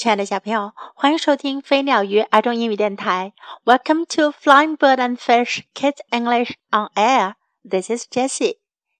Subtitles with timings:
[0.00, 3.34] 亲爱的小朋友，欢迎收听飞鸟鱼儿童英语电台。
[3.66, 7.34] Welcome to Flying Bird and Fish Kids English on Air.
[7.68, 8.56] This is Jessie.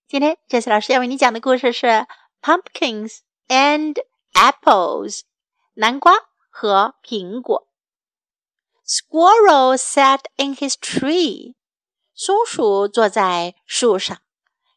[0.06, 2.06] 今天 Jessie 老师要为你讲的故事是
[2.42, 3.96] Pumpkins and
[4.34, 5.22] Apples，
[5.72, 6.12] 南瓜
[6.50, 7.66] 和苹果。
[8.86, 11.54] Squirrel sat in his tree.
[12.14, 14.18] 松鼠坐在树上。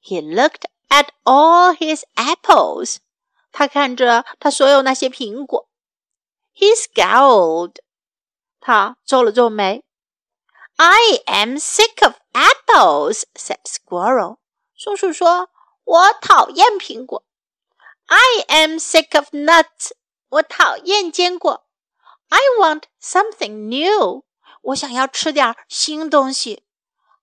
[0.02, 3.00] He looked at all his apples.
[3.52, 5.68] 他看着他所有那些苹果。
[6.53, 7.77] he scowled.
[8.61, 9.85] 他皱了皱眉。
[10.77, 14.39] I am sick of apples," said Squirrel.
[14.77, 15.51] 松鼠说：“
[15.85, 17.25] 我讨厌苹果。”
[18.07, 19.93] I am sick of nuts.
[20.29, 21.67] 我讨厌坚果。
[22.29, 24.25] I want something new.
[24.63, 26.65] 我想要吃点新东西。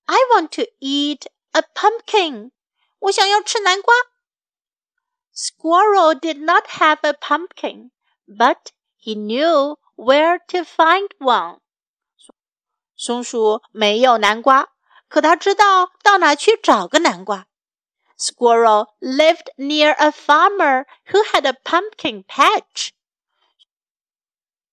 [0.06, 2.52] I want to eat a pumpkin.
[3.00, 3.94] 我想要吃南瓜。
[5.34, 7.92] Squirrel did not have a pumpkin,
[8.28, 8.68] but
[9.00, 11.60] he knew where to find one.
[12.98, 14.70] 松鼠没有南瓜，
[15.08, 17.48] 可他知道到哪去找个南瓜。
[18.18, 22.92] Squirrel lived near a farmer who had a pumpkin patch.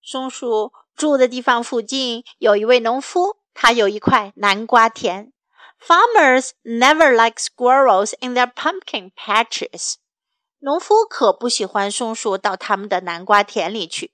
[0.01, 5.33] 松鼠住的地方附近有一位农夫，他有一块南瓜田。
[5.81, 9.97] Farmers never like squirrels in their pumpkin patches.
[10.61, 14.13] 农夫可不喜欢松鼠到他们的南瓜田里去。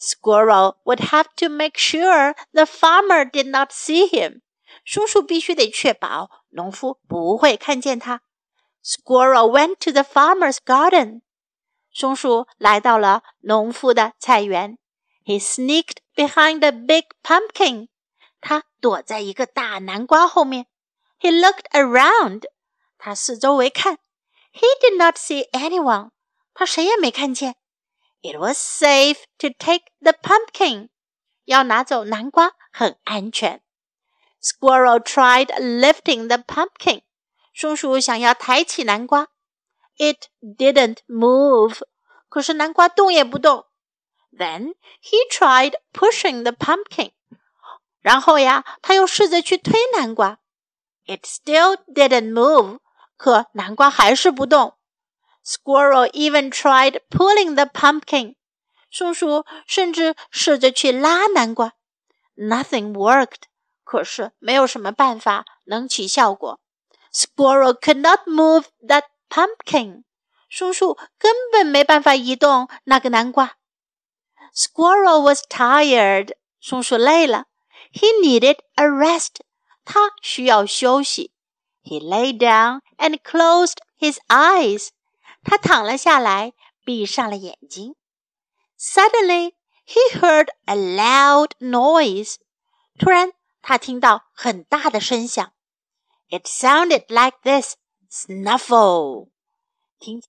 [0.00, 4.42] Squirrel would have to make sure the farmer did not see him.
[4.84, 8.22] 松鼠必须得确保农夫不会看见它。
[8.84, 11.22] Squirrel went to the farmer's garden.
[11.92, 14.78] 松鼠来到了农夫的菜园。
[15.24, 17.88] He sneaked behind a big pumpkin.
[18.40, 20.66] 他躲在一个大南瓜后面。
[21.18, 22.44] He looked around.
[22.98, 23.98] 他四周围看。
[24.52, 26.10] He did not see anyone.
[26.54, 27.56] 他谁也没看见。
[28.22, 30.88] it was safe to take the pumpkin.
[31.44, 33.62] 要拿走南瓜很安全。
[34.42, 37.02] Squirrel tried lifting the pumpkin.
[37.54, 39.28] 松鼠想要抬起南瓜。
[39.96, 41.80] It didn't move.
[42.28, 43.66] 可是南瓜动也不动。
[44.30, 47.12] Then he tried pushing the pumpkin.
[48.00, 50.38] 然后呀，他又试着去推南瓜。
[51.06, 52.80] It still didn't move.
[53.16, 54.76] 可南瓜还是不动。
[55.44, 58.34] Squirrel even tried pulling the pumpkin.
[58.90, 61.74] 松鼠甚至试着去拉南瓜。
[62.36, 63.44] Nothing worked.
[63.84, 66.58] 可是没有什么办法能起效果。
[67.12, 70.02] Squirrel could not move that pumpkin.
[70.50, 73.56] 松鼠根本没办法移动那个南瓜。
[74.52, 76.34] Squirrel was tired.
[76.60, 77.44] 松鼠累了。
[77.92, 79.36] He needed a rest.
[79.84, 81.32] 他需要休息。
[81.84, 84.88] He lay down and closed his eyes.
[85.43, 86.53] 他躺了下来，
[86.83, 87.95] 闭上了眼睛。
[88.79, 89.53] Suddenly,
[89.85, 92.35] he heard a loud noise.
[92.97, 95.53] 突然，他听到很大的声响。
[96.29, 97.75] It sounded like this:
[98.09, 99.29] snuffle.
[99.99, 100.23] 听，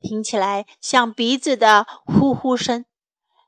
[0.00, 2.84] 听起来像鼻子的呼呼声。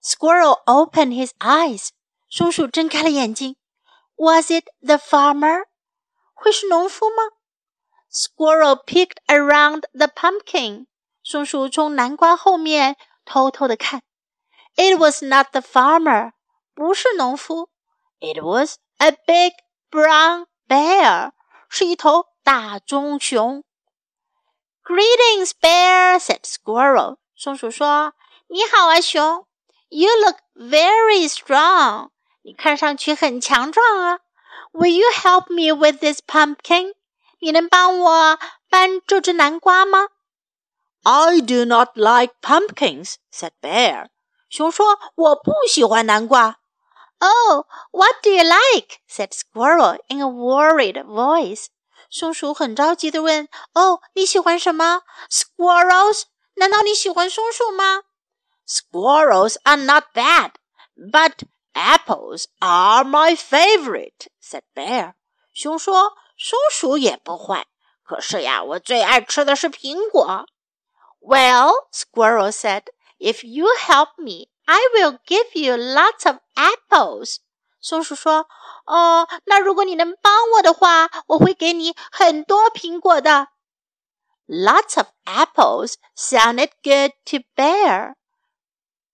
[0.02, 1.90] Squirrel opened his eyes.
[2.28, 3.56] 松鼠睁开了眼睛。
[4.16, 5.66] Was it the farmer?
[6.32, 7.35] 会是农夫吗
[8.15, 10.87] ？Squirrel peeked around the pumpkin.
[11.23, 14.01] 松鼠从南瓜后面偷偷的看。
[14.75, 16.31] It was not the farmer.
[16.73, 17.69] 不是农夫。
[18.19, 19.53] It was a big
[19.89, 21.31] brown bear.
[21.69, 23.63] 是一头大棕熊。
[24.83, 27.17] Greetings, bear, said Squirrel.
[27.35, 28.13] 松鼠说：“
[28.47, 29.45] 你好啊，熊。
[29.89, 32.09] You look very strong.
[32.41, 34.19] 你看上去很强壮啊。
[34.71, 36.93] Will you help me with this pumpkin?
[37.39, 38.39] 你能帮我
[38.69, 40.09] 搬这只南瓜吗？
[41.03, 44.09] I do not like pumpkins," said Bear.
[44.49, 46.59] 熊说：“我不喜欢南瓜。”
[47.19, 48.99] Oh, what do you like?
[49.07, 51.67] said Squirrel in a worried voice.
[52.09, 55.01] 松鼠很着急地问：“哦，你喜欢什么？
[55.29, 56.23] Squirrels？
[56.55, 58.03] 难道你喜欢松鼠吗？”
[58.67, 60.51] Squirrels are not bad,
[60.95, 65.13] but apples are my favorite," said Bear.
[65.53, 66.13] 熊说。
[66.37, 67.67] 松鼠也不坏，
[68.03, 70.45] 可是呀，我最爱吃的是苹果。
[71.19, 72.83] Well, Squirrel said,
[73.19, 77.37] "If you help me, I will give you lots of apples."
[77.79, 83.49] 松鼠说：“哦，那如果你能帮我的话，我会给你很多苹果的。”
[84.47, 88.15] Lots of apples sounded good to Bear.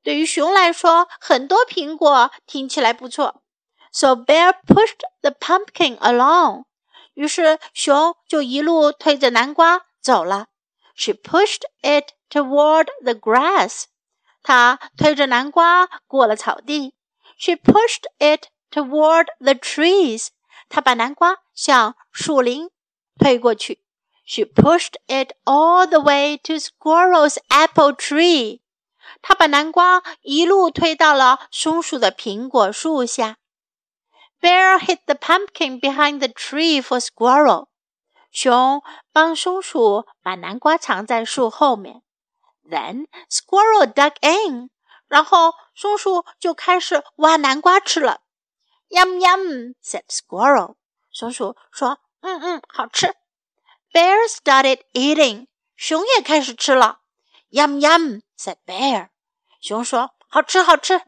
[0.01, 3.44] 对于熊来说，很多苹果听起来不错。
[3.92, 6.63] So Bear pushed the pumpkin along.
[7.14, 10.47] 于是熊就一路推着南瓜走了。
[10.94, 13.85] She pushed it toward the grass.
[14.43, 16.94] 她推着南瓜过了草地。
[17.38, 20.29] She pushed it toward the trees.
[20.69, 22.70] 她把南瓜向树林
[23.19, 23.82] 推过去。
[24.25, 28.61] She pushed it all the way to Squirrel's apple tree.
[29.20, 33.37] 她把南瓜一路推到了松鼠的苹果树下。
[34.42, 37.68] Bear hid the pumpkin behind the tree for Squirrel.
[38.31, 42.04] 熊帮松鼠把南瓜藏在树后面。
[42.69, 44.69] Then Squirrel dug in.
[45.07, 48.21] 然后松鼠就开始挖南瓜吃了。
[48.89, 50.75] Yum yum, said Squirrel.
[51.12, 53.15] 松鼠说：“嗯嗯，好吃。”
[53.92, 55.48] Bear started eating.
[55.75, 57.00] 熊也开始吃了。
[57.50, 59.09] Yum yum, said Bear.
[59.62, 61.01] 熊说：“好吃，好吃。”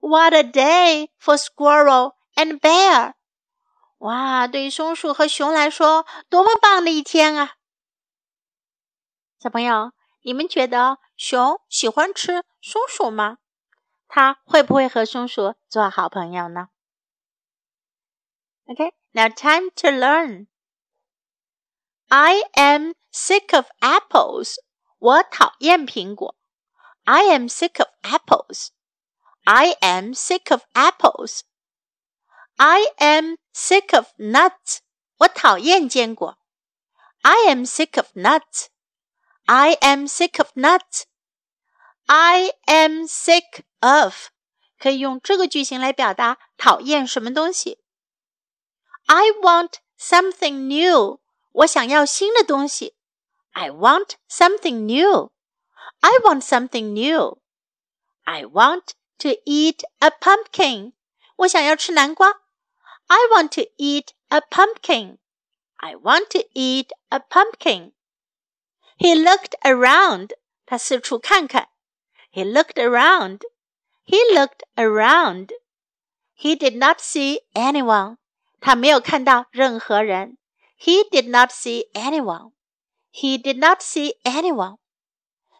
[0.00, 3.14] What a day for Squirrel and Bear!
[3.98, 7.56] 哇，对于松鼠和熊来说，多么棒的一天啊！
[9.38, 9.92] 小朋友，
[10.22, 13.38] 你们觉得熊喜欢吃松鼠吗？
[14.08, 16.68] 它会不会和松鼠做好朋友呢？
[18.66, 20.46] Okay, now time to learn.
[22.08, 24.56] I am sick of apples.
[24.98, 26.36] 我讨厌苹果。
[27.04, 28.68] I am sick of apples.
[29.44, 31.40] I am sick of apples.
[32.58, 34.78] I am sick of nuts.
[35.18, 36.38] 我讨厌坚果。
[37.22, 38.66] I am sick of nuts.
[39.46, 41.04] I am sick of nuts.
[42.06, 44.28] I am sick of
[44.78, 47.78] 可以用这个句型来表达讨厌什么东西。
[49.06, 51.20] I want something new.
[51.52, 52.94] 我想要新的东西。
[53.52, 55.30] I want something new.
[56.00, 57.38] I want something new.
[58.24, 60.92] I want to eat a pumpkin.
[61.36, 62.40] 我想要吃南瓜。
[63.08, 65.18] I want to eat a pumpkin.
[65.80, 67.92] I want to eat a pumpkin.
[68.96, 70.32] He looked around.
[70.66, 71.68] 他四处看看。
[72.32, 73.40] He looked around.
[74.04, 75.52] He looked around.
[76.34, 78.18] He did not see anyone.
[78.60, 80.38] 他没有看到任何人。
[80.78, 82.52] He did not see anyone.
[83.12, 84.78] He did not see anyone.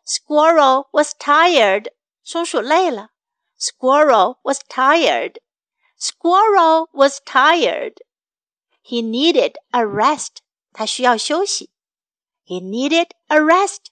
[0.04, 1.92] Squirrel was tired.
[2.22, 3.10] 松鼠累了。
[3.58, 5.38] Squirrel was tired.
[5.98, 8.02] Squirrel was tired.
[8.82, 10.42] He needed a rest.
[10.72, 11.70] 他需要休息。
[12.44, 13.86] He needed a rest.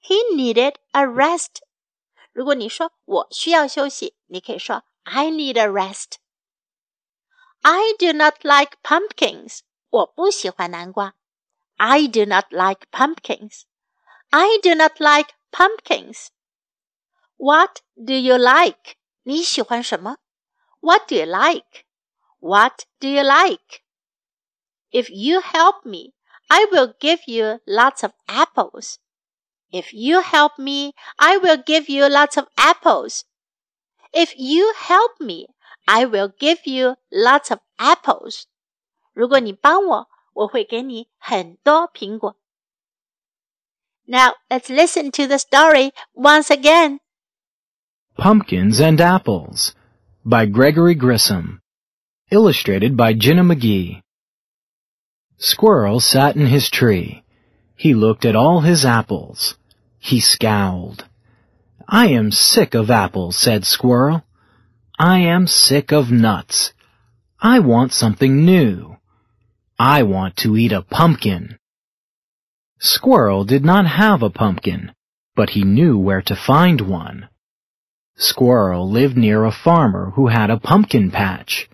[0.00, 1.60] He needed a rest.
[2.32, 6.14] 如果你说我需要休息，你可以说 I need a rest.
[7.60, 9.60] I do not like pumpkins.
[9.90, 11.14] 我不喜欢南瓜。
[11.76, 13.62] I do not like pumpkins.
[14.30, 16.28] I do not like pumpkins.
[17.36, 18.96] What do you like?
[19.24, 20.16] 你喜欢什么
[20.80, 21.84] ？what do you like?
[22.40, 23.82] What do you like?
[24.90, 26.12] If you help me,
[26.50, 28.98] I will give you lots of apples.
[29.70, 33.24] If you help me, I will give you lots of apples.
[34.12, 35.46] If you help me,
[35.88, 38.44] I will give you lots of apples.
[39.14, 42.36] 如果你帮我，我会给你很多苹果。
[44.04, 46.98] Now let's listen to the story once again.
[48.16, 49.72] Pumpkins and Apples
[50.27, 51.61] by Gregory Grissom.
[52.31, 54.01] Illustrated by Jenna McGee.
[55.37, 57.23] Squirrel sat in his tree.
[57.77, 59.55] He looked at all his apples.
[59.99, 61.05] He scowled.
[61.87, 64.25] I am sick of apples, said Squirrel.
[64.99, 66.73] I am sick of nuts.
[67.39, 68.97] I want something new.
[69.79, 71.57] I want to eat a pumpkin.
[72.79, 74.91] Squirrel did not have a pumpkin,
[75.37, 77.29] but he knew where to find one.
[78.19, 81.69] Squirrel lived near a farmer who had a pumpkin patch.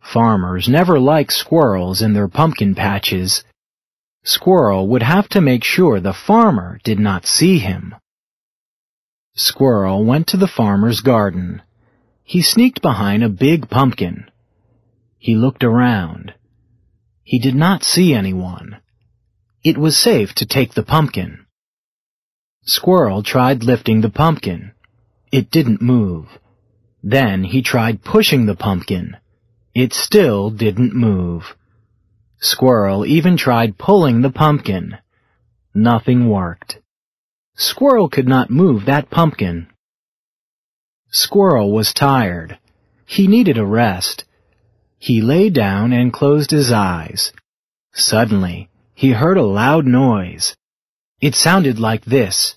[0.00, 3.42] Farmers never like squirrels in their pumpkin patches.
[4.22, 7.96] Squirrel would have to make sure the farmer did not see him.
[9.34, 11.62] Squirrel went to the farmer's garden.
[12.22, 14.30] He sneaked behind a big pumpkin.
[15.18, 16.34] He looked around.
[17.24, 18.76] He did not see anyone.
[19.64, 21.46] It was safe to take the pumpkin.
[22.64, 24.72] Squirrel tried lifting the pumpkin.
[25.32, 26.28] It didn't move.
[27.02, 29.16] Then he tried pushing the pumpkin.
[29.74, 31.56] It still didn't move.
[32.38, 34.98] Squirrel even tried pulling the pumpkin.
[35.74, 36.78] Nothing worked.
[37.56, 39.68] Squirrel could not move that pumpkin.
[41.10, 42.58] Squirrel was tired.
[43.06, 44.24] He needed a rest.
[44.98, 47.32] He lay down and closed his eyes.
[47.94, 50.54] Suddenly, he heard a loud noise.
[51.20, 52.56] It sounded like this.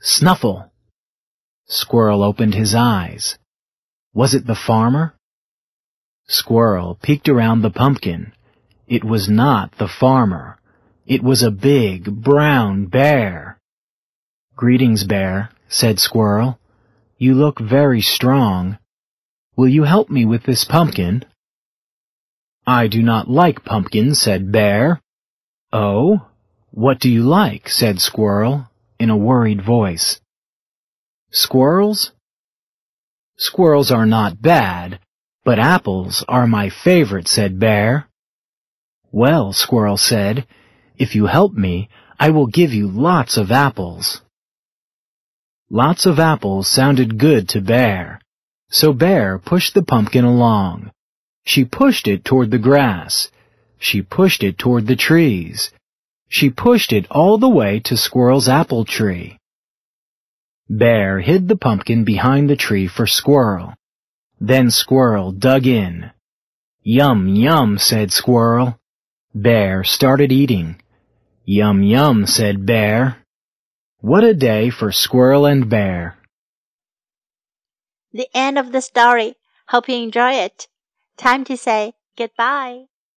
[0.00, 0.70] Snuffle.
[1.68, 3.38] Squirrel opened his eyes.
[4.14, 5.14] Was it the farmer?
[6.26, 8.32] Squirrel peeked around the pumpkin.
[8.86, 10.58] It was not the farmer.
[11.06, 13.58] It was a big, brown bear.
[14.56, 16.58] Greetings, bear, said Squirrel.
[17.18, 18.78] You look very strong.
[19.56, 21.24] Will you help me with this pumpkin?
[22.66, 25.00] I do not like pumpkins, said Bear.
[25.72, 26.26] Oh?
[26.70, 27.68] What do you like?
[27.68, 30.20] said Squirrel in a worried voice.
[31.30, 32.12] Squirrels?
[33.36, 34.98] Squirrels are not bad,
[35.44, 38.08] but apples are my favorite, said Bear.
[39.12, 40.46] Well, Squirrel said,
[40.96, 44.22] if you help me, I will give you lots of apples.
[45.70, 48.20] Lots of apples sounded good to Bear,
[48.70, 50.90] so Bear pushed the pumpkin along.
[51.44, 53.30] She pushed it toward the grass.
[53.78, 55.70] She pushed it toward the trees.
[56.28, 59.37] She pushed it all the way to Squirrel's apple tree.
[60.70, 63.74] Bear hid the pumpkin behind the tree for Squirrel.
[64.38, 66.10] Then Squirrel dug in.
[66.82, 68.78] Yum, yum, said Squirrel.
[69.34, 70.80] Bear started eating.
[71.44, 73.16] Yum, yum, said Bear.
[74.00, 76.18] What a day for Squirrel and Bear.
[78.12, 79.36] The end of the story.
[79.68, 80.68] Hope you enjoy it.
[81.16, 82.84] Time to say goodbye.